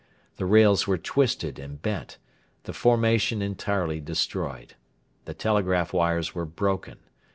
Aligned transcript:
The 0.37 0.47
rails 0.47 0.87
were 0.87 0.97
twisted 0.97 1.59
and 1.59 1.79
bent; 1.79 2.17
the 2.63 2.73
formation 2.73 3.43
entirely 3.43 3.99
destroyed. 4.01 4.73
The 5.25 5.35
telegraph 5.35 5.93
wires 5.93 6.33
were 6.33 6.45
broken. 6.45 6.97